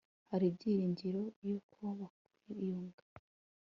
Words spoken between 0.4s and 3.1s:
ibyiringiro yuko bakwiyunga